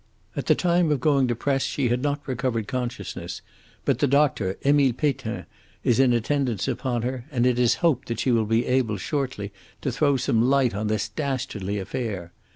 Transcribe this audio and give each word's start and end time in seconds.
At 0.35 0.47
the 0.47 0.55
time 0.55 0.89
of 0.89 0.99
going 0.99 1.27
to 1.27 1.35
press 1.35 1.61
she 1.61 1.89
had 1.89 2.01
not 2.01 2.27
recovered 2.27 2.67
consciousness, 2.67 3.43
but 3.85 3.99
the 3.99 4.07
doctor, 4.07 4.57
Emile 4.65 4.93
Peytin, 4.93 5.45
is 5.83 5.99
in 5.99 6.11
attendance 6.11 6.67
upon 6.67 7.03
her, 7.03 7.25
and 7.29 7.45
it 7.45 7.59
is 7.59 7.75
hoped 7.85 8.07
that 8.07 8.21
she 8.21 8.31
will 8.31 8.47
be 8.47 8.65
able 8.65 8.97
shortly 8.97 9.51
to 9.81 9.91
throw 9.91 10.17
some 10.17 10.41
light 10.41 10.73
on 10.73 10.87
this 10.87 11.07
dastardly 11.07 11.77
affair. 11.77 12.33